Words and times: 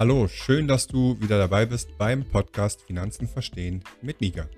Hallo, 0.00 0.28
schön, 0.28 0.66
dass 0.66 0.86
du 0.86 1.20
wieder 1.20 1.36
dabei 1.36 1.66
bist 1.66 1.98
beim 1.98 2.24
Podcast 2.24 2.80
Finanzen 2.80 3.28
verstehen 3.28 3.84
mit 4.00 4.22
Mika. 4.22 4.48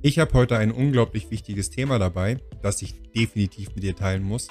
Ich 0.00 0.20
habe 0.20 0.32
heute 0.34 0.56
ein 0.58 0.70
unglaublich 0.70 1.32
wichtiges 1.32 1.70
Thema 1.70 1.98
dabei, 1.98 2.38
das 2.62 2.82
ich 2.82 3.02
definitiv 3.10 3.74
mit 3.74 3.82
dir 3.82 3.96
teilen 3.96 4.22
muss. 4.22 4.46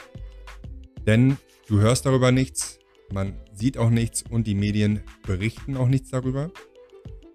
Denn 1.08 1.38
du 1.70 1.80
hörst 1.80 2.06
darüber 2.06 2.34
nichts, 2.34 2.80
man 3.14 3.40
sieht 3.54 3.78
auch 3.78 3.90
nichts 3.90 4.26
und 4.30 4.46
die 4.46 4.56
Medien 4.56 5.04
berichten 5.26 5.78
auch 5.78 5.88
nichts 5.88 6.10
darüber. 6.10 6.52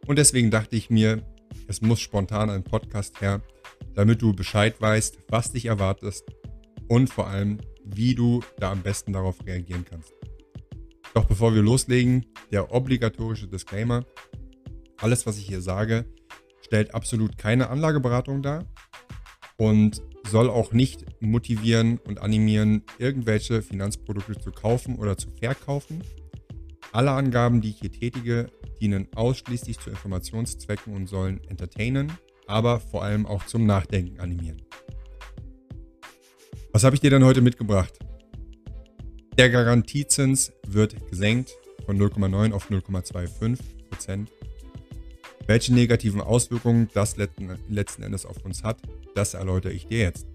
Und 0.07 0.19
deswegen 0.19 0.51
dachte 0.51 0.77
ich 0.77 0.91
mir, 0.91 1.23
es 1.69 1.81
muss 1.81 2.01
spontan 2.01 2.51
ein 2.51 2.65
Podcast 2.65 3.23
her, 3.23 3.41
damit 3.95 4.21
du 4.21 4.35
Bescheid 4.35 4.79
weißt, 4.79 5.21
was 5.29 5.53
dich 5.53 5.65
erwartest 5.65 6.27
und 6.87 7.09
vor 7.09 7.29
allem, 7.29 7.61
wie 7.83 8.15
du 8.15 8.43
da 8.59 8.73
am 8.73 8.83
besten 8.83 9.15
darauf 9.15 9.47
reagieren 9.47 9.87
kannst. 9.89 10.13
Doch 11.15 11.25
bevor 11.25 11.55
wir 11.55 11.63
loslegen, 11.63 12.27
der 12.53 12.73
obligatorische 12.73 13.49
Disclaimer. 13.49 14.05
Alles, 14.99 15.27
was 15.27 15.39
ich 15.39 15.47
hier 15.47 15.61
sage, 15.61 16.05
stellt 16.63 16.95
absolut 16.95 17.37
keine 17.37 17.71
Anlageberatung 17.71 18.43
dar 18.43 18.65
und 19.57 20.03
soll 20.29 20.49
auch 20.49 20.73
nicht 20.73 21.05
motivieren 21.21 21.99
und 21.99 22.21
animieren, 22.21 22.85
irgendwelche 22.99 23.63
Finanzprodukte 23.63 24.39
zu 24.39 24.53
kaufen 24.53 24.97
oder 24.97 25.17
zu 25.17 25.31
verkaufen. 25.31 26.05
Alle 26.93 27.11
Angaben, 27.11 27.61
die 27.61 27.71
ich 27.71 27.81
hier 27.81 27.93
tätige, 27.93 28.47
dienen 28.81 29.09
ausschließlich 29.15 29.79
zu 29.79 29.91
Informationszwecken 29.91 30.95
und 30.95 31.09
sollen 31.09 31.41
entertainen, 31.49 32.13
aber 32.47 32.81
vor 32.81 33.03
allem 33.03 33.27
auch 33.27 33.47
zum 33.47 33.67
Nachdenken 33.67 34.21
animieren. 34.21 34.63
Was 36.73 36.85
habe 36.85 36.95
ich 36.95 37.01
dir 37.01 37.11
denn 37.11 37.25
heute 37.25 37.41
mitgebracht? 37.41 37.99
Der 39.41 39.49
Garantiezins 39.49 40.53
wird 40.67 41.09
gesenkt 41.09 41.57
von 41.87 41.99
0,9 41.99 42.53
auf 42.53 42.71
0,25 42.71 43.59
Prozent. 43.89 44.31
Welche 45.47 45.73
negativen 45.73 46.21
Auswirkungen 46.21 46.91
das 46.93 47.17
letzten 47.17 48.03
Endes 48.03 48.27
auf 48.27 48.45
uns 48.45 48.63
hat, 48.63 48.83
das 49.15 49.33
erläutere 49.33 49.73
ich 49.73 49.87
dir 49.87 50.01
jetzt. 50.01 50.27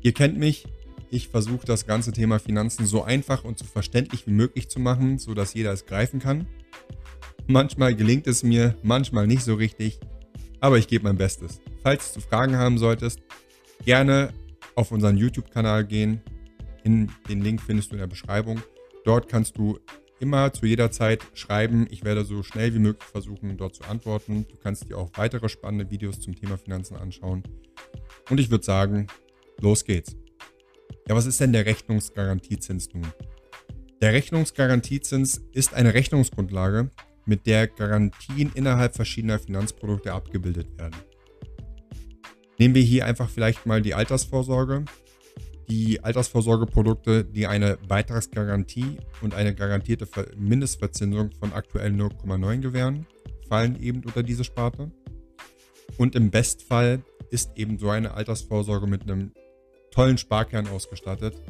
Ihr 0.00 0.14
kennt 0.14 0.38
mich, 0.38 0.64
ich 1.10 1.28
versuche 1.28 1.66
das 1.66 1.86
ganze 1.86 2.12
Thema 2.12 2.38
Finanzen 2.38 2.86
so 2.86 3.02
einfach 3.02 3.44
und 3.44 3.58
so 3.58 3.66
verständlich 3.66 4.26
wie 4.26 4.32
möglich 4.32 4.70
zu 4.70 4.80
machen, 4.80 5.18
sodass 5.18 5.52
jeder 5.52 5.74
es 5.74 5.84
greifen 5.84 6.18
kann. 6.18 6.46
Manchmal 7.46 7.94
gelingt 7.94 8.26
es 8.26 8.42
mir, 8.42 8.74
manchmal 8.82 9.26
nicht 9.26 9.42
so 9.42 9.52
richtig, 9.52 10.00
aber 10.60 10.78
ich 10.78 10.88
gebe 10.88 11.04
mein 11.04 11.18
Bestes. 11.18 11.60
Falls 11.82 12.14
du 12.14 12.20
Fragen 12.20 12.56
haben 12.56 12.78
solltest, 12.78 13.20
gerne 13.84 14.32
auf 14.76 14.92
unseren 14.92 15.18
YouTube-Kanal 15.18 15.84
gehen, 15.84 16.22
in 16.86 17.10
den 17.28 17.42
Link 17.42 17.60
findest 17.60 17.90
du 17.90 17.96
in 17.96 17.98
der 17.98 18.06
Beschreibung. 18.06 18.62
Dort 19.04 19.28
kannst 19.28 19.58
du 19.58 19.80
immer 20.20 20.52
zu 20.52 20.66
jeder 20.66 20.92
Zeit 20.92 21.20
schreiben. 21.34 21.88
Ich 21.90 22.04
werde 22.04 22.24
so 22.24 22.44
schnell 22.44 22.72
wie 22.74 22.78
möglich 22.78 23.08
versuchen, 23.10 23.56
dort 23.56 23.74
zu 23.74 23.82
antworten. 23.84 24.46
Du 24.48 24.56
kannst 24.56 24.88
dir 24.88 24.96
auch 24.96 25.10
weitere 25.16 25.48
spannende 25.48 25.90
Videos 25.90 26.20
zum 26.20 26.36
Thema 26.36 26.56
Finanzen 26.56 26.96
anschauen. 26.96 27.42
Und 28.30 28.38
ich 28.38 28.52
würde 28.52 28.64
sagen, 28.64 29.08
los 29.60 29.84
geht's. 29.84 30.16
Ja, 31.08 31.16
was 31.16 31.26
ist 31.26 31.40
denn 31.40 31.52
der 31.52 31.66
Rechnungsgarantiezins 31.66 32.94
nun? 32.94 33.06
Der 34.00 34.12
Rechnungsgarantiezins 34.12 35.42
ist 35.52 35.74
eine 35.74 35.92
Rechnungsgrundlage, 35.92 36.90
mit 37.24 37.48
der 37.48 37.66
Garantien 37.66 38.52
innerhalb 38.54 38.94
verschiedener 38.94 39.40
Finanzprodukte 39.40 40.12
abgebildet 40.12 40.78
werden. 40.78 40.94
Nehmen 42.58 42.76
wir 42.76 42.82
hier 42.82 43.06
einfach 43.06 43.28
vielleicht 43.28 43.66
mal 43.66 43.82
die 43.82 43.94
Altersvorsorge 43.94 44.84
die 45.68 46.02
Altersvorsorgeprodukte, 46.02 47.24
die 47.24 47.46
eine 47.46 47.76
Beitragsgarantie 47.88 48.98
und 49.20 49.34
eine 49.34 49.54
garantierte 49.54 50.06
Mindestverzinsung 50.36 51.30
von 51.32 51.52
aktuell 51.52 51.92
0,9 51.92 52.60
gewähren, 52.60 53.06
fallen 53.48 53.80
eben 53.82 54.02
unter 54.04 54.22
diese 54.22 54.44
Sparte. 54.44 54.90
Und 55.98 56.14
im 56.14 56.30
Bestfall 56.30 57.02
ist 57.30 57.56
eben 57.56 57.78
so 57.78 57.90
eine 57.90 58.14
Altersvorsorge 58.14 58.86
mit 58.86 59.02
einem 59.02 59.32
tollen 59.90 60.18
Sparkern 60.18 60.68
ausgestattet. 60.68 61.40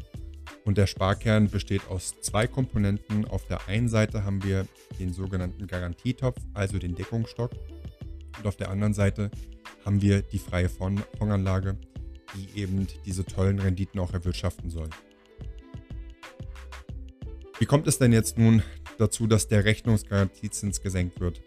Und 0.65 0.79
der 0.79 0.87
Sparkern 0.87 1.49
besteht 1.49 1.89
aus 1.89 2.15
zwei 2.21 2.47
Komponenten. 2.47 3.25
Auf 3.25 3.47
der 3.47 3.69
einen 3.69 3.89
Seite 3.89 4.25
haben 4.25 4.43
wir 4.43 4.67
den 4.99 5.13
sogenannten 5.13 5.67
Garantietopf, 5.67 6.39
also 6.55 6.79
den 6.79 6.95
Deckungsstock. 6.95 7.53
Und 8.39 8.47
auf 8.47 8.57
der 8.57 8.71
anderen 8.71 8.95
Seite 8.95 9.31
haben 9.85 10.03
wir 10.03 10.23
die 10.23 10.39
freie 10.39 10.69
Fondsanlage, 10.69 11.77
die 12.35 12.61
eben 12.61 12.87
diese 13.05 13.25
tollen 13.25 13.59
Renditen 13.59 14.01
auch 14.01 14.13
erwirtschaften 14.13 14.71
soll. 14.71 14.89
Wie 17.59 17.67
kommt 17.67 17.87
es 17.87 17.99
denn 17.99 18.13
jetzt 18.13 18.37
nun 18.37 18.63
dazu, 18.99 19.27
dass 19.27 19.49
der 19.49 19.65
Rechnungsgarantiezins 19.65 20.83
gesenkt 20.83 21.21
wird? 21.21 21.43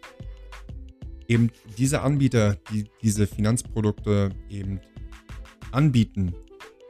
Eben 1.28 1.50
diese 1.78 2.00
Anbieter, 2.02 2.56
die 2.72 2.86
diese 3.02 3.26
Finanzprodukte 3.28 4.30
eben 4.48 4.80
anbieten, 5.70 6.34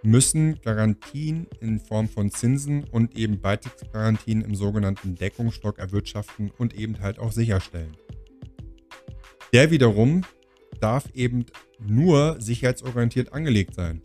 müssen 0.02 0.58
Garantien 0.62 1.46
in 1.60 1.78
Form 1.78 2.08
von 2.08 2.30
Zinsen 2.30 2.84
und 2.84 3.16
eben 3.16 3.40
Beitragsgarantien 3.40 4.40
im 4.40 4.54
sogenannten 4.54 5.14
Deckungsstock 5.14 5.78
erwirtschaften 5.78 6.50
und 6.56 6.74
eben 6.74 7.00
halt 7.00 7.18
auch 7.18 7.32
sicherstellen. 7.32 7.96
Der 9.52 9.70
wiederum 9.70 10.22
darf 10.80 11.10
eben 11.14 11.46
nur 11.78 12.40
sicherheitsorientiert 12.40 13.32
angelegt 13.32 13.74
sein. 13.74 14.02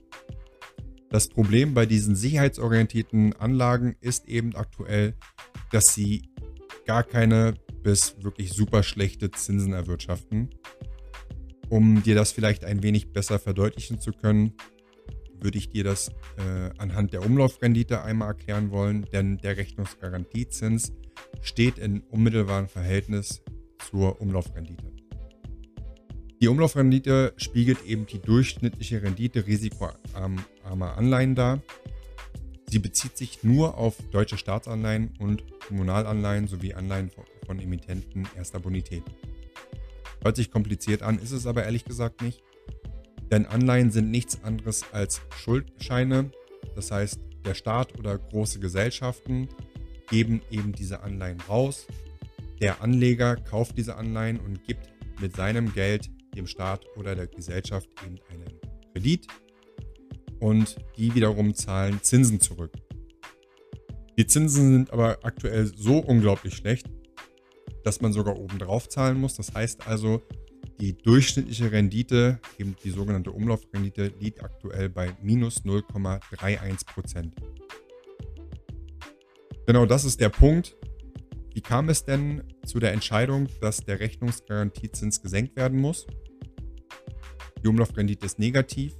Das 1.09 1.30
Problem 1.30 1.74
bei 1.74 1.86
diesen 1.86 2.16
sicherheitsorientierten 2.16 3.34
Anlagen 3.34 3.96
ist 4.02 4.28
eben 4.28 4.56
aktuell, 4.56 5.16
dass 5.72 5.94
sie 5.94 6.30
gar 6.86 7.03
keine 7.03 7.56
bis 7.84 8.16
wirklich 8.22 8.52
super 8.52 8.84
schlechte 8.84 9.31
Zinsen 9.31 9.74
erwirtschaften. 9.74 10.50
Um 11.69 12.03
dir 12.03 12.16
das 12.16 12.31
vielleicht 12.31 12.66
ein 12.66 12.84
wenig 12.84 13.12
besser 13.13 13.40
verdeutlichen 13.40 14.00
zu 14.00 14.12
können, 14.12 14.53
würde 15.40 15.57
ich 15.57 15.69
dir 15.69 15.84
das 15.84 16.09
äh, 16.38 16.72
anhand 16.78 17.13
der 17.13 17.24
Umlaufrendite 17.24 18.02
einmal 18.03 18.30
erklären 18.30 18.72
wollen, 18.72 19.06
denn 19.13 19.38
der 19.38 19.57
Rechnungsgarantiezins 19.57 20.94
steht 21.42 21.78
in 21.78 22.02
unmittelbarem 22.02 22.68
Verhältnis 22.68 23.42
zur 23.90 24.19
Umlaufrendite. 24.22 24.94
Die 26.41 26.47
Umlaufrendite 26.50 27.34
spiegelt 27.38 27.85
eben 27.85 28.06
die 28.06 28.19
durchschnittliche 28.19 29.01
Rendite 29.01 29.47
risikoarmer 29.47 30.97
Anleihen 30.97 31.34
dar. 31.34 31.62
Sie 32.68 32.79
bezieht 32.79 33.16
sich 33.16 33.44
nur 33.44 33.78
auf 33.78 33.96
deutsche 34.12 34.38
Staatsanleihen 34.38 35.13
und 35.19 35.44
Kommunalanleihen 35.68 36.47
sowie 36.47 36.74
Anleihen 36.74 37.09
von 37.45 37.59
Emittenten 37.59 38.28
erster 38.35 38.59
Bonität. 38.59 39.03
Hört 40.24 40.35
sich 40.35 40.51
kompliziert 40.51 41.03
an, 41.03 41.19
ist 41.19 41.31
es 41.31 41.47
aber 41.47 41.63
ehrlich 41.63 41.85
gesagt 41.85 42.22
nicht. 42.22 42.44
Denn 43.31 43.45
Anleihen 43.45 43.91
sind 43.91 44.12
nichts 44.12 44.44
anderes 44.44 44.84
als 44.91 45.22
Schuldscheine. 45.38 46.31
Das 46.75 46.91
heißt, 46.91 47.19
der 47.45 47.53
Staat 47.53 47.97
oder 47.97 48.18
große 48.18 48.59
Gesellschaften 48.59 49.47
geben 50.09 50.41
eben 50.51 50.74
diese 50.74 51.01
Anleihen 51.01 51.40
raus. 51.41 51.88
Der 52.59 52.81
Anleger 52.81 53.38
kauft 53.38 53.78
diese 53.78 53.95
Anleihen 53.95 54.40
und 54.40 54.63
gibt 54.66 54.90
mit 55.22 55.35
seinem 55.35 55.74
Geld 55.74 56.09
dem 56.35 56.47
Staat 56.47 56.85
oder 56.96 57.16
der 57.16 57.28
Gesellschaft 57.28 57.90
eben 58.06 58.19
einen 58.29 58.59
Kredit 58.94 59.28
und 60.40 60.75
die 60.97 61.13
wiederum 61.16 61.56
zahlen 61.56 62.01
Zinsen 62.01 62.40
zurück. 62.40 62.72
Die 64.18 64.28
Zinsen 64.28 64.72
sind 64.72 64.91
aber 64.91 65.19
aktuell 65.24 65.66
so 65.66 65.97
unglaublich 65.97 66.56
schlecht, 66.56 66.88
dass 67.84 68.01
man 68.01 68.13
sogar 68.13 68.38
obendrauf 68.38 68.88
zahlen 68.88 69.19
muss. 69.19 69.35
Das 69.35 69.53
heißt 69.53 69.88
also, 69.88 70.22
die 70.79 70.97
durchschnittliche 70.97 71.72
Rendite, 71.72 72.40
eben 72.57 72.75
die 72.84 72.91
sogenannte 72.91 73.31
Umlaufrendite, 73.31 74.13
liegt 74.19 74.44
aktuell 74.44 74.90
bei 74.90 75.16
minus 75.22 75.63
0,31 75.63 76.85
Prozent. 76.85 77.35
Genau 79.68 79.86
das 79.86 80.06
ist 80.06 80.19
der 80.21 80.30
Punkt. 80.30 80.75
Wie 81.54 81.62
kam 81.62 81.89
es 81.89 82.04
denn 82.04 82.44
zu 82.65 82.80
der 82.80 82.92
Entscheidung, 82.92 83.48
dass 83.62 83.77
der 83.77 84.00
Rechnungsgarantiezins 84.00 85.21
gesenkt 85.21 85.56
werden 85.56 85.80
muss? 85.80 86.06
Die 87.65 87.69
Umlaufrendite 87.69 88.27
ist 88.27 88.38
negativ. 88.38 88.94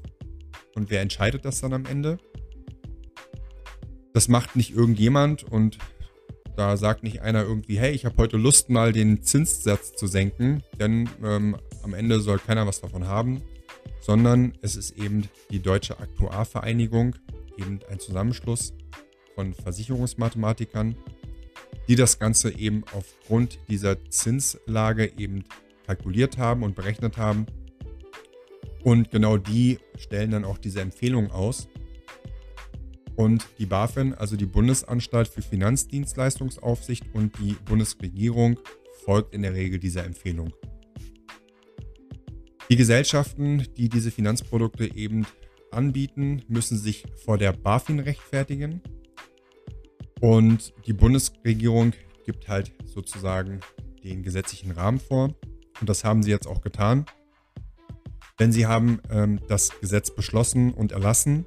Und 0.74 0.90
wer 0.90 1.02
entscheidet 1.02 1.46
das 1.46 1.62
dann 1.62 1.72
am 1.72 1.86
Ende? 1.86 2.18
Das 4.12 4.28
macht 4.28 4.56
nicht 4.56 4.76
irgendjemand 4.76 5.44
und 5.44 5.78
da 6.58 6.76
sagt 6.76 7.04
nicht 7.04 7.22
einer 7.22 7.44
irgendwie, 7.44 7.78
hey, 7.78 7.94
ich 7.94 8.06
habe 8.06 8.18
heute 8.18 8.38
Lust, 8.38 8.72
mal 8.72 8.92
den 8.92 9.22
Zinssatz 9.22 9.94
zu 9.94 10.08
senken, 10.08 10.64
denn 10.80 11.08
ähm, 11.24 11.58
am 11.84 11.94
Ende 11.94 12.20
soll 12.20 12.40
keiner 12.40 12.66
was 12.66 12.82
davon 12.82 13.06
haben, 13.06 13.44
sondern 14.02 14.54
es 14.64 14.76
ist 14.76 14.98
eben 14.98 15.30
die 15.52 15.62
Deutsche 15.62 16.00
Aktuarvereinigung, 16.00 17.16
eben 17.58 17.82
ein 17.92 18.00
Zusammenschluss 18.00 18.74
von 19.36 19.54
Versicherungsmathematikern, 19.54 20.96
die 21.88 21.96
das 21.96 22.18
Ganze 22.18 22.58
eben 22.58 22.84
aufgrund 22.94 23.60
dieser 23.70 24.04
Zinslage 24.10 25.12
eben 25.20 25.44
kalkuliert 25.86 26.40
haben 26.40 26.64
und 26.64 26.74
berechnet 26.74 27.18
haben 27.18 27.46
und 28.86 29.10
genau 29.10 29.38
die 29.38 29.80
stellen 29.98 30.30
dann 30.30 30.46
auch 30.46 30.60
diese 30.60 30.80
Empfehlung 30.80 31.32
aus. 31.32 31.68
Und 33.16 33.48
die 33.58 33.66
BaFin, 33.66 34.14
also 34.14 34.38
die 34.38 34.46
Bundesanstalt 34.46 35.28
für 35.28 35.42
Finanzdienstleistungsaufsicht 35.42 37.04
und 37.14 37.36
die 37.40 37.54
Bundesregierung 37.66 38.60
folgt 39.04 39.34
in 39.34 39.42
der 39.42 39.56
Regel 39.56 39.80
dieser 39.80 40.06
Empfehlung. 40.06 40.54
Die 42.70 42.76
Gesellschaften, 42.76 43.66
die 43.76 43.90
diese 43.90 44.12
Finanzprodukte 44.12 44.96
eben 44.96 45.26
anbieten, 45.72 46.44
müssen 46.48 46.78
sich 46.78 47.06
vor 47.24 47.40
der 47.40 47.54
BaFin 47.54 48.00
rechtfertigen. 48.00 48.82
Und 50.22 50.76
die 50.86 50.94
Bundesregierung 50.94 51.94
gibt 52.24 52.48
halt 52.48 52.72
sozusagen 52.86 53.62
den 54.04 54.22
gesetzlichen 54.22 54.70
Rahmen 54.70 55.00
vor. 55.00 55.34
Und 55.82 55.90
das 55.90 56.04
haben 56.04 56.22
sie 56.22 56.30
jetzt 56.30 56.46
auch 56.46 56.62
getan. 56.62 57.08
Denn 58.40 58.52
sie 58.52 58.66
haben 58.68 59.00
ähm, 59.10 59.40
das 59.48 59.80
Gesetz 59.80 60.14
beschlossen 60.14 60.74
und 60.74 60.92
erlassen, 60.92 61.46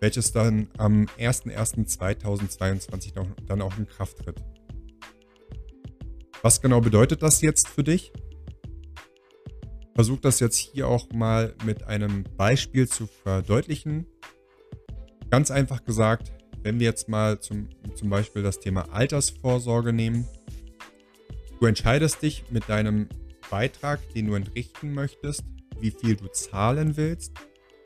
welches 0.00 0.32
dann 0.32 0.68
am 0.76 1.06
01.01.2022 1.18 3.12
dann 3.46 3.62
auch 3.62 3.78
in 3.78 3.86
Kraft 3.86 4.18
tritt. 4.18 4.42
Was 6.42 6.60
genau 6.60 6.80
bedeutet 6.80 7.22
das 7.22 7.42
jetzt 7.42 7.68
für 7.68 7.84
dich? 7.84 8.12
Versuch 9.94 10.20
das 10.20 10.38
jetzt 10.38 10.56
hier 10.56 10.86
auch 10.86 11.10
mal 11.12 11.54
mit 11.64 11.84
einem 11.84 12.24
Beispiel 12.36 12.88
zu 12.88 13.08
verdeutlichen. 13.08 14.06
Ganz 15.30 15.50
einfach 15.50 15.84
gesagt, 15.84 16.32
wenn 16.62 16.78
wir 16.78 16.86
jetzt 16.86 17.08
mal 17.08 17.40
zum, 17.40 17.68
zum 17.94 18.08
Beispiel 18.08 18.42
das 18.42 18.60
Thema 18.60 18.92
Altersvorsorge 18.92 19.92
nehmen. 19.92 20.28
Du 21.58 21.66
entscheidest 21.66 22.22
dich 22.22 22.44
mit 22.50 22.68
deinem 22.68 23.08
Beitrag, 23.50 23.98
den 24.14 24.26
du 24.26 24.34
entrichten 24.34 24.94
möchtest, 24.94 25.42
wie 25.80 25.90
viel 25.90 26.16
du 26.16 26.28
zahlen 26.28 26.96
willst. 26.96 27.32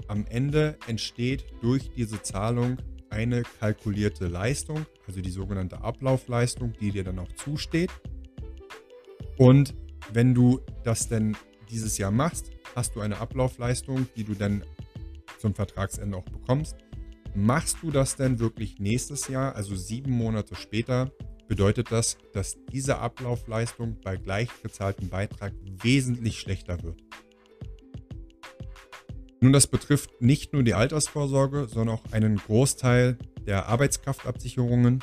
Am 0.08 0.26
Ende 0.26 0.78
entsteht 0.86 1.44
durch 1.60 1.90
diese 1.96 2.22
Zahlung 2.22 2.78
eine 3.10 3.42
kalkulierte 3.60 4.26
Leistung, 4.28 4.86
also 5.06 5.20
die 5.20 5.30
sogenannte 5.30 5.82
Ablaufleistung, 5.82 6.72
die 6.80 6.90
dir 6.90 7.04
dann 7.04 7.18
auch 7.18 7.32
zusteht. 7.32 7.90
Und 9.36 9.74
wenn 10.12 10.34
du 10.34 10.60
das 10.84 11.08
denn 11.08 11.36
dieses 11.70 11.98
Jahr 11.98 12.10
machst, 12.10 12.50
hast 12.74 12.96
du 12.96 13.00
eine 13.00 13.18
Ablaufleistung, 13.18 14.06
die 14.16 14.24
du 14.24 14.34
dann 14.34 14.64
zum 15.38 15.54
Vertragsende 15.54 16.16
auch 16.16 16.24
bekommst. 16.24 16.76
Machst 17.34 17.78
du 17.82 17.90
das 17.90 18.16
denn 18.16 18.38
wirklich 18.38 18.78
nächstes 18.78 19.28
Jahr, 19.28 19.56
also 19.56 19.74
sieben 19.74 20.12
Monate 20.12 20.54
später, 20.54 21.10
bedeutet 21.48 21.90
das, 21.90 22.16
dass 22.32 22.56
diese 22.70 22.98
Ablaufleistung 22.98 23.98
bei 24.02 24.16
gleich 24.16 24.48
gezahltem 24.62 25.08
Beitrag 25.08 25.52
wesentlich 25.82 26.38
schlechter 26.38 26.82
wird. 26.82 27.02
Nun, 29.42 29.52
das 29.52 29.66
betrifft 29.66 30.22
nicht 30.22 30.52
nur 30.52 30.62
die 30.62 30.74
Altersvorsorge, 30.74 31.66
sondern 31.68 31.96
auch 31.96 32.12
einen 32.12 32.36
Großteil 32.36 33.18
der 33.44 33.66
Arbeitskraftabsicherungen, 33.66 35.02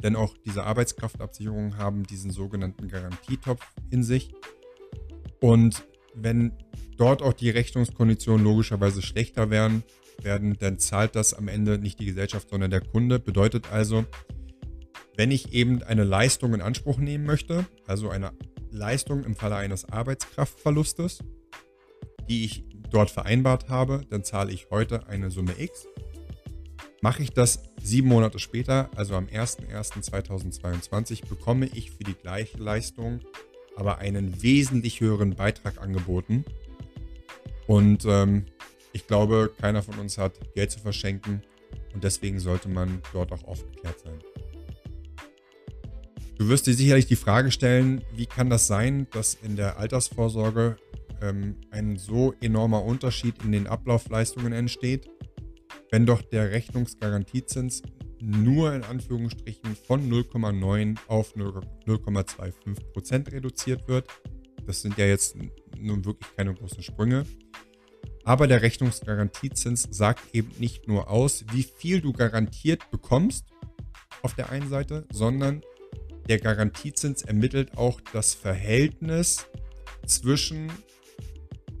denn 0.00 0.14
auch 0.14 0.36
diese 0.46 0.62
Arbeitskraftabsicherungen 0.62 1.76
haben 1.76 2.04
diesen 2.04 2.30
sogenannten 2.30 2.86
Garantietopf 2.86 3.66
in 3.90 4.04
sich. 4.04 4.32
Und 5.40 5.82
wenn 6.14 6.52
dort 6.96 7.20
auch 7.20 7.32
die 7.32 7.50
Rechnungskonditionen 7.50 8.44
logischerweise 8.44 9.02
schlechter 9.02 9.50
werden, 9.50 9.82
werden, 10.22 10.56
dann 10.60 10.78
zahlt 10.78 11.16
das 11.16 11.34
am 11.34 11.48
Ende 11.48 11.78
nicht 11.78 11.98
die 11.98 12.06
Gesellschaft, 12.06 12.50
sondern 12.50 12.70
der 12.70 12.80
Kunde. 12.80 13.18
Bedeutet 13.18 13.72
also, 13.72 14.04
wenn 15.16 15.32
ich 15.32 15.52
eben 15.52 15.82
eine 15.82 16.04
Leistung 16.04 16.54
in 16.54 16.60
Anspruch 16.60 16.98
nehmen 16.98 17.26
möchte, 17.26 17.66
also 17.88 18.08
eine 18.08 18.30
Leistung 18.70 19.24
im 19.24 19.34
Falle 19.34 19.56
eines 19.56 19.84
Arbeitskraftverlustes, 19.84 21.24
die 22.28 22.44
ich 22.44 22.67
dort 22.90 23.10
vereinbart 23.10 23.68
habe, 23.68 24.02
dann 24.10 24.24
zahle 24.24 24.52
ich 24.52 24.68
heute 24.70 25.06
eine 25.08 25.30
Summe 25.30 25.54
X. 25.58 25.86
Mache 27.00 27.22
ich 27.22 27.30
das 27.30 27.62
sieben 27.82 28.08
Monate 28.08 28.38
später, 28.38 28.90
also 28.96 29.14
am 29.14 29.26
01.01.2022, 29.26 31.28
bekomme 31.28 31.66
ich 31.66 31.92
für 31.92 32.04
die 32.04 32.14
gleiche 32.14 32.58
Leistung 32.58 33.20
aber 33.78 33.98
einen 33.98 34.42
wesentlich 34.42 35.00
höheren 35.00 35.36
Beitrag 35.36 35.80
angeboten. 35.80 36.44
Und 37.68 38.04
ähm, 38.06 38.46
ich 38.92 39.06
glaube, 39.06 39.52
keiner 39.60 39.82
von 39.82 39.98
uns 40.00 40.18
hat 40.18 40.32
Geld 40.54 40.72
zu 40.72 40.80
verschenken 40.80 41.42
und 41.94 42.02
deswegen 42.02 42.40
sollte 42.40 42.68
man 42.68 43.00
dort 43.12 43.30
auch 43.30 43.44
aufgeklärt 43.44 44.00
sein. 44.00 44.18
Du 46.38 46.48
wirst 46.48 46.66
dir 46.66 46.74
sicherlich 46.74 47.06
die 47.06 47.16
Frage 47.16 47.50
stellen, 47.50 48.02
wie 48.14 48.26
kann 48.26 48.50
das 48.50 48.66
sein, 48.66 49.06
dass 49.12 49.34
in 49.34 49.54
der 49.54 49.78
Altersvorsorge 49.78 50.76
ähm, 51.20 51.56
ein 51.70 51.96
so 51.96 52.34
enormer 52.40 52.84
Unterschied 52.84 53.42
in 53.44 53.52
den 53.52 53.66
Ablaufleistungen 53.66 54.52
entsteht, 54.52 55.08
wenn 55.90 56.06
doch 56.06 56.22
der 56.22 56.50
Rechnungsgarantiezins 56.50 57.82
nur 58.20 58.74
in 58.74 58.82
Anführungsstrichen 58.82 59.76
von 59.76 60.10
0,9 60.10 60.98
auf 61.06 61.34
0,25 61.36 62.92
Prozent 62.92 63.32
reduziert 63.32 63.88
wird. 63.88 64.08
Das 64.66 64.82
sind 64.82 64.98
ja 64.98 65.06
jetzt 65.06 65.36
nun 65.78 66.04
wirklich 66.04 66.34
keine 66.36 66.54
großen 66.54 66.82
Sprünge. 66.82 67.24
Aber 68.24 68.46
der 68.46 68.60
Rechnungsgarantiezins 68.60 69.88
sagt 69.90 70.34
eben 70.34 70.50
nicht 70.58 70.88
nur 70.88 71.08
aus, 71.08 71.44
wie 71.52 71.62
viel 71.62 72.00
du 72.00 72.12
garantiert 72.12 72.90
bekommst 72.90 73.46
auf 74.22 74.34
der 74.34 74.50
einen 74.50 74.68
Seite, 74.68 75.06
sondern 75.10 75.62
der 76.28 76.38
Garantiezins 76.38 77.22
ermittelt 77.22 77.78
auch 77.78 78.00
das 78.12 78.34
Verhältnis 78.34 79.46
zwischen 80.04 80.70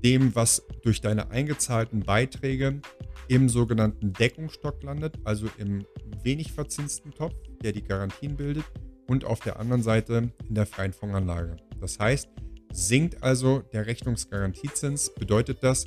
dem, 0.04 0.34
was 0.34 0.62
durch 0.82 1.00
deine 1.00 1.30
eingezahlten 1.30 2.00
Beiträge 2.00 2.80
im 3.28 3.48
sogenannten 3.48 4.12
Deckungsstock 4.12 4.82
landet, 4.82 5.14
also 5.24 5.48
im 5.58 5.84
wenig 6.22 6.52
verzinsten 6.52 7.12
Topf, 7.12 7.36
der 7.62 7.72
die 7.72 7.84
Garantien 7.84 8.36
bildet, 8.36 8.64
und 9.06 9.24
auf 9.24 9.40
der 9.40 9.58
anderen 9.58 9.82
Seite 9.82 10.30
in 10.48 10.54
der 10.54 10.66
freien 10.66 10.92
Fondsanlage. 10.92 11.56
Das 11.80 11.98
heißt, 11.98 12.28
sinkt 12.72 13.22
also 13.22 13.60
der 13.72 13.86
Rechnungsgarantiezins, 13.86 15.14
bedeutet 15.14 15.62
das, 15.62 15.86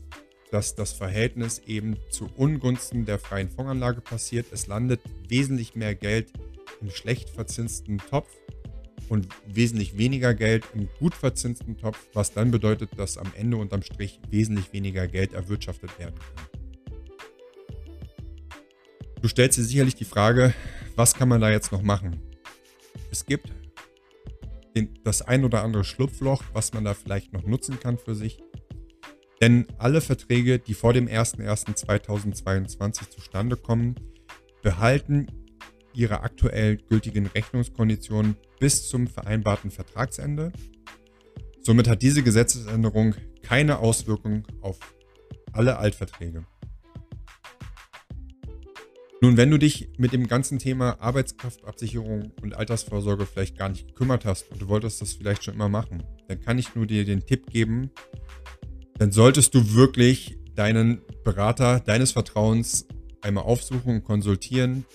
dass 0.51 0.75
das 0.75 0.91
Verhältnis 0.91 1.59
eben 1.59 1.97
zu 2.09 2.29
Ungunsten 2.35 3.05
der 3.05 3.19
freien 3.19 3.49
Fondsanlage 3.49 4.01
passiert. 4.01 4.47
Es 4.51 4.67
landet 4.67 4.99
wesentlich 5.29 5.75
mehr 5.75 5.95
Geld 5.95 6.31
im 6.81 6.89
schlecht 6.89 7.29
verzinsten 7.29 7.99
Topf 7.99 8.29
und 9.11 9.27
wesentlich 9.45 9.97
weniger 9.97 10.33
Geld 10.33 10.63
im 10.73 10.87
gut 10.97 11.13
verzinsten 11.13 11.77
Topf, 11.77 11.99
was 12.13 12.31
dann 12.31 12.49
bedeutet, 12.49 12.91
dass 12.95 13.17
am 13.17 13.33
Ende 13.35 13.57
unterm 13.57 13.83
Strich 13.83 14.21
wesentlich 14.29 14.71
weniger 14.71 15.05
Geld 15.05 15.33
erwirtschaftet 15.33 15.99
werden 15.99 16.15
kann. 16.15 16.45
Du 19.21 19.27
stellst 19.27 19.57
dir 19.57 19.63
sicherlich 19.63 19.95
die 19.95 20.05
Frage, 20.05 20.53
was 20.95 21.13
kann 21.13 21.27
man 21.27 21.41
da 21.41 21.51
jetzt 21.51 21.73
noch 21.73 21.81
machen? 21.81 22.21
Es 23.11 23.25
gibt 23.25 23.51
den, 24.77 24.97
das 25.03 25.21
ein 25.21 25.43
oder 25.43 25.61
andere 25.61 25.83
Schlupfloch, 25.83 26.45
was 26.53 26.71
man 26.71 26.85
da 26.85 26.93
vielleicht 26.93 27.33
noch 27.33 27.45
nutzen 27.45 27.81
kann 27.81 27.97
für 27.97 28.15
sich. 28.15 28.41
Denn 29.41 29.67
alle 29.77 29.99
Verträge, 29.99 30.57
die 30.57 30.73
vor 30.73 30.93
dem 30.93 31.09
01.01.2022 31.09 33.09
zustande 33.09 33.57
kommen, 33.57 33.95
behalten 34.61 35.27
ihre 35.93 36.21
aktuell 36.21 36.77
gültigen 36.77 37.27
Rechnungskonditionen 37.27 38.35
bis 38.59 38.87
zum 38.87 39.07
vereinbarten 39.07 39.71
Vertragsende. 39.71 40.51
Somit 41.61 41.87
hat 41.87 42.01
diese 42.01 42.23
Gesetzesänderung 42.23 43.15
keine 43.43 43.79
Auswirkung 43.79 44.43
auf 44.61 44.79
alle 45.53 45.77
Altverträge. 45.77 46.45
Nun, 49.23 49.37
wenn 49.37 49.51
du 49.51 49.59
dich 49.59 49.89
mit 49.97 50.13
dem 50.13 50.27
ganzen 50.27 50.57
Thema 50.57 50.99
Arbeitskraftabsicherung 50.99 52.31
und 52.41 52.55
Altersvorsorge 52.55 53.27
vielleicht 53.27 53.55
gar 53.55 53.69
nicht 53.69 53.89
gekümmert 53.89 54.25
hast 54.25 54.51
und 54.51 54.59
du 54.59 54.67
wolltest 54.67 54.99
das 54.99 55.13
vielleicht 55.13 55.43
schon 55.43 55.53
immer 55.53 55.69
machen, 55.69 56.03
dann 56.27 56.41
kann 56.41 56.57
ich 56.57 56.73
nur 56.73 56.87
dir 56.87 57.05
den 57.05 57.23
Tipp 57.23 57.51
geben, 57.51 57.91
dann 58.97 59.11
solltest 59.11 59.53
du 59.53 59.75
wirklich 59.75 60.39
deinen 60.55 61.01
Berater 61.23 61.79
deines 61.79 62.13
Vertrauens 62.13 62.87
einmal 63.21 63.43
aufsuchen 63.43 63.97
und 63.97 64.03
konsultieren, 64.03 64.85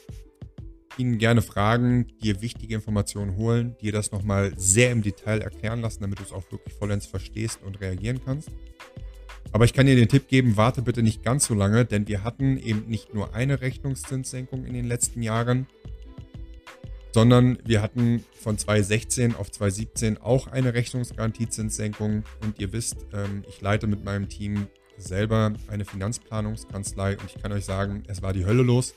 ihn 0.98 1.18
gerne 1.18 1.42
fragen, 1.42 2.06
dir 2.22 2.40
wichtige 2.40 2.74
Informationen 2.74 3.36
holen, 3.36 3.76
dir 3.80 3.92
das 3.92 4.12
nochmal 4.12 4.52
sehr 4.56 4.92
im 4.92 5.02
Detail 5.02 5.40
erklären 5.40 5.80
lassen, 5.80 6.02
damit 6.02 6.18
du 6.18 6.24
es 6.24 6.32
auch 6.32 6.50
wirklich 6.50 6.74
vollends 6.74 7.06
verstehst 7.06 7.60
und 7.64 7.80
reagieren 7.80 8.20
kannst. 8.24 8.50
Aber 9.52 9.64
ich 9.64 9.72
kann 9.72 9.86
dir 9.86 9.96
den 9.96 10.08
Tipp 10.08 10.28
geben, 10.28 10.56
warte 10.56 10.82
bitte 10.82 11.02
nicht 11.02 11.22
ganz 11.22 11.46
so 11.46 11.54
lange, 11.54 11.84
denn 11.84 12.08
wir 12.08 12.24
hatten 12.24 12.58
eben 12.58 12.86
nicht 12.88 13.14
nur 13.14 13.34
eine 13.34 13.60
Rechnungszinssenkung 13.60 14.64
in 14.66 14.74
den 14.74 14.86
letzten 14.86 15.22
Jahren, 15.22 15.66
sondern 17.16 17.58
wir 17.64 17.80
hatten 17.80 18.22
von 18.38 18.58
2016 18.58 19.34
auf 19.34 19.50
2017 19.50 20.18
auch 20.18 20.48
eine 20.48 20.74
Rechnungsgarantiezinssenkung. 20.74 22.24
Und 22.42 22.58
ihr 22.58 22.74
wisst, 22.74 23.06
ähm, 23.14 23.42
ich 23.48 23.62
leite 23.62 23.86
mit 23.86 24.04
meinem 24.04 24.28
Team 24.28 24.66
selber 24.98 25.54
eine 25.68 25.86
Finanzplanungskanzlei 25.86 27.16
und 27.16 27.24
ich 27.34 27.42
kann 27.42 27.52
euch 27.52 27.64
sagen, 27.64 28.02
es 28.08 28.20
war 28.20 28.34
die 28.34 28.44
Hölle 28.44 28.62
los. 28.62 28.94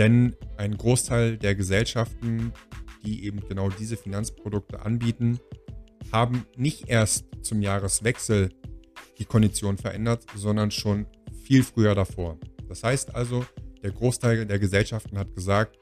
Denn 0.00 0.34
ein 0.56 0.78
Großteil 0.78 1.36
der 1.36 1.54
Gesellschaften, 1.54 2.54
die 3.04 3.26
eben 3.26 3.46
genau 3.46 3.68
diese 3.68 3.98
Finanzprodukte 3.98 4.80
anbieten, 4.80 5.38
haben 6.10 6.46
nicht 6.56 6.88
erst 6.88 7.26
zum 7.42 7.60
Jahreswechsel 7.60 8.48
die 9.18 9.26
Kondition 9.26 9.76
verändert, 9.76 10.24
sondern 10.34 10.70
schon 10.70 11.04
viel 11.44 11.62
früher 11.62 11.94
davor. 11.94 12.38
Das 12.66 12.82
heißt 12.82 13.14
also, 13.14 13.44
der 13.82 13.90
Großteil 13.90 14.46
der 14.46 14.58
Gesellschaften 14.58 15.18
hat 15.18 15.34
gesagt, 15.34 15.78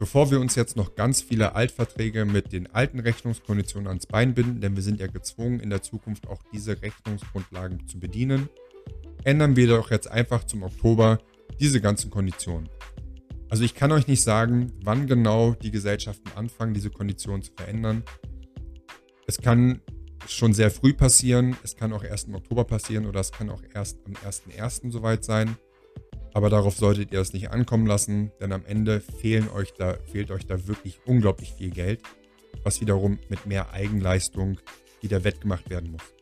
bevor 0.00 0.32
wir 0.32 0.40
uns 0.40 0.56
jetzt 0.56 0.74
noch 0.76 0.96
ganz 0.96 1.22
viele 1.22 1.54
Altverträge 1.54 2.24
mit 2.24 2.52
den 2.52 2.66
alten 2.66 2.98
Rechnungskonditionen 2.98 3.86
ans 3.86 4.06
Bein 4.06 4.34
binden, 4.34 4.60
denn 4.60 4.74
wir 4.74 4.82
sind 4.82 4.98
ja 4.98 5.06
gezwungen, 5.06 5.60
in 5.60 5.70
der 5.70 5.82
Zukunft 5.82 6.26
auch 6.26 6.42
diese 6.52 6.82
Rechnungsgrundlagen 6.82 7.86
zu 7.86 8.00
bedienen, 8.00 8.48
ändern 9.22 9.54
wir 9.54 9.68
doch 9.68 9.92
jetzt 9.92 10.10
einfach 10.10 10.42
zum 10.42 10.64
Oktober 10.64 11.20
diese 11.60 11.80
ganzen 11.80 12.10
Konditionen. 12.10 12.68
Also 13.52 13.64
ich 13.64 13.74
kann 13.74 13.92
euch 13.92 14.06
nicht 14.06 14.22
sagen, 14.22 14.72
wann 14.82 15.06
genau 15.06 15.52
die 15.52 15.70
Gesellschaften 15.70 16.30
anfangen, 16.36 16.72
diese 16.72 16.88
Konditionen 16.88 17.42
zu 17.42 17.52
verändern. 17.52 18.02
Es 19.26 19.36
kann 19.36 19.82
schon 20.26 20.54
sehr 20.54 20.70
früh 20.70 20.94
passieren, 20.94 21.54
es 21.62 21.76
kann 21.76 21.92
auch 21.92 22.02
erst 22.02 22.28
im 22.28 22.34
Oktober 22.34 22.64
passieren 22.64 23.04
oder 23.04 23.20
es 23.20 23.30
kann 23.30 23.50
auch 23.50 23.60
erst 23.74 23.98
am 24.06 24.14
1.1. 24.14 24.90
soweit 24.90 25.22
sein. 25.22 25.58
Aber 26.32 26.48
darauf 26.48 26.78
solltet 26.78 27.12
ihr 27.12 27.20
es 27.20 27.34
nicht 27.34 27.50
ankommen 27.50 27.86
lassen, 27.86 28.32
denn 28.40 28.54
am 28.54 28.64
Ende 28.64 29.02
fehlen 29.02 29.50
euch 29.50 29.74
da, 29.74 29.98
fehlt 30.10 30.30
euch 30.30 30.46
da 30.46 30.66
wirklich 30.66 31.00
unglaublich 31.04 31.52
viel 31.52 31.72
Geld, 31.72 32.00
was 32.64 32.80
wiederum 32.80 33.18
mit 33.28 33.44
mehr 33.44 33.74
Eigenleistung 33.74 34.60
wieder 35.02 35.24
wettgemacht 35.24 35.68
werden 35.68 35.90
muss. 35.90 36.14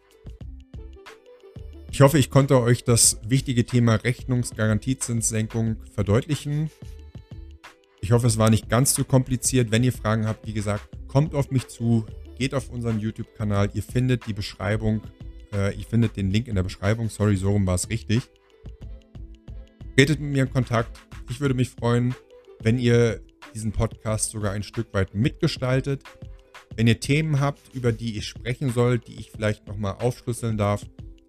Ich 1.92 2.00
hoffe, 2.00 2.18
ich 2.18 2.28
konnte 2.28 2.60
euch 2.60 2.82
das 2.82 3.20
wichtige 3.24 3.66
Thema 3.66 3.94
Rechnungsgarantiezinssenkung 3.94 5.76
verdeutlichen. 5.94 6.72
Ich 8.10 8.12
hoffe, 8.12 8.26
es 8.26 8.38
war 8.38 8.50
nicht 8.50 8.68
ganz 8.68 8.92
zu 8.92 9.04
kompliziert. 9.04 9.70
Wenn 9.70 9.84
ihr 9.84 9.92
Fragen 9.92 10.26
habt, 10.26 10.44
wie 10.44 10.52
gesagt, 10.52 10.82
kommt 11.06 11.32
auf 11.32 11.52
mich 11.52 11.68
zu, 11.68 12.06
geht 12.36 12.54
auf 12.54 12.68
unseren 12.68 12.98
YouTube-Kanal. 12.98 13.70
Ihr 13.72 13.84
findet 13.84 14.26
die 14.26 14.32
Beschreibung, 14.32 15.00
äh, 15.54 15.72
ihr 15.76 15.84
findet 15.84 16.16
den 16.16 16.28
Link 16.28 16.48
in 16.48 16.56
der 16.56 16.64
Beschreibung. 16.64 17.08
Sorry, 17.08 17.36
so 17.36 17.52
rum 17.52 17.68
war 17.68 17.76
es 17.76 17.88
richtig. 17.88 18.22
Tretet 19.96 20.18
mit 20.18 20.32
mir 20.32 20.42
in 20.42 20.52
Kontakt. 20.52 20.98
Ich 21.30 21.38
würde 21.38 21.54
mich 21.54 21.70
freuen, 21.70 22.12
wenn 22.58 22.80
ihr 22.80 23.20
diesen 23.54 23.70
Podcast 23.70 24.32
sogar 24.32 24.54
ein 24.54 24.64
Stück 24.64 24.92
weit 24.92 25.14
mitgestaltet. 25.14 26.02
Wenn 26.74 26.88
ihr 26.88 26.98
Themen 26.98 27.38
habt, 27.38 27.72
über 27.76 27.92
die 27.92 28.18
ich 28.18 28.26
sprechen 28.26 28.72
soll, 28.72 28.98
die 28.98 29.20
ich 29.20 29.30
vielleicht 29.30 29.68
nochmal 29.68 29.98
aufschlüsseln 30.00 30.58
darf, 30.58 30.84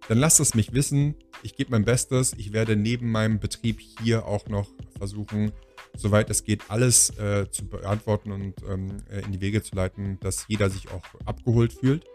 dann 0.08 0.18
lasst 0.18 0.40
es 0.40 0.56
mich 0.56 0.74
wissen. 0.74 1.14
Ich 1.44 1.56
gebe 1.56 1.70
mein 1.70 1.86
Bestes. 1.86 2.34
Ich 2.40 2.54
werde 2.54 2.76
neben 2.76 3.12
meinem 3.12 3.40
Betrieb 3.40 3.80
hier 4.02 4.26
auch 4.26 4.48
noch 4.48 4.68
versuchen, 4.98 5.52
soweit 5.98 6.30
es 6.30 6.44
geht, 6.44 6.64
alles 6.70 7.10
äh, 7.18 7.50
zu 7.50 7.68
beantworten 7.68 8.32
und 8.32 8.56
ähm, 8.68 8.98
äh, 9.10 9.22
in 9.22 9.32
die 9.32 9.42
Wege 9.42 9.62
zu 9.62 9.76
leiten, 9.76 10.20
dass 10.20 10.46
jeder 10.48 10.70
sich 10.70 10.90
auch 10.90 11.04
abgeholt 11.26 11.74
fühlt. 11.74 12.06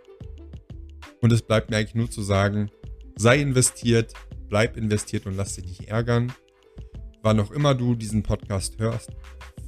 Und 1.21 1.33
es 1.33 1.43
bleibt 1.43 1.71
mir 1.71 1.77
eigentlich 1.77 1.95
nur 1.95 2.11
zu 2.11 2.23
sagen, 2.23 2.71
sei 3.17 3.41
investiert, 3.41 4.13
bleib 4.49 4.77
investiert 4.77 5.27
und 5.27 5.37
lass 5.37 5.55
dich 5.55 5.67
nicht 5.67 5.89
ärgern. 5.89 6.33
Wann 7.23 7.41
auch 7.41 7.51
immer 7.51 7.75
du 7.75 7.95
diesen 7.95 8.23
Podcast 8.23 8.79
hörst, 8.79 9.11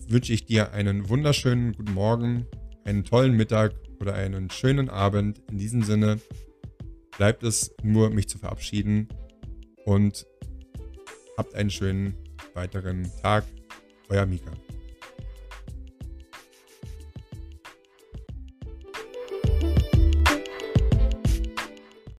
wünsche 0.09 0.33
ich 0.33 0.47
dir 0.47 0.73
einen 0.73 1.09
wunderschönen 1.09 1.73
guten 1.73 1.93
Morgen, 1.93 2.47
einen 2.85 3.05
tollen 3.05 3.35
Mittag 3.35 3.75
oder 4.01 4.15
einen 4.15 4.51
schönen 4.51 4.89
Abend. 4.89 5.43
In 5.51 5.59
diesem 5.59 5.83
Sinne 5.83 6.21
bleibt 7.17 7.43
es 7.43 7.75
nur, 7.83 8.11
mich 8.11 8.29
zu 8.29 8.39
verabschieden 8.39 9.09
und 9.85 10.27
habt 11.37 11.55
einen 11.55 11.71
schönen 11.71 12.15
weiteren 12.55 13.11
Tag. 13.23 13.45
Fue 14.09 14.19
Amica. 14.19 14.51